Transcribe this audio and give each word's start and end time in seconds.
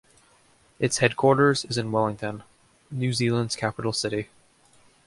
Its 0.79 0.97
headquarters 0.97 1.63
is 1.65 1.77
in 1.77 1.91
Wellington, 1.91 2.41
New 2.89 3.13
Zealand's 3.13 3.55
capital 3.55 3.93
city. 3.93 4.29